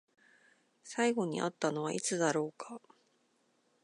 [0.83, 2.81] 最後に会ったのはいつだろうか？